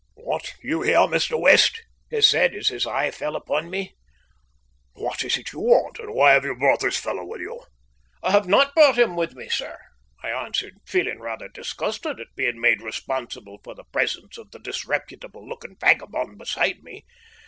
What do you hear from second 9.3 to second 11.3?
me, sir," I answered, feeling